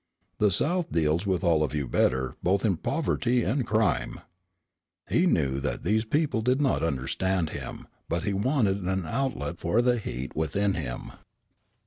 [0.39, 4.19] The South deals with all of you better, both in poverty and crime."
[5.07, 9.79] He knew that these people did not understand him, but he wanted an outlet for
[9.79, 11.11] the heat within him.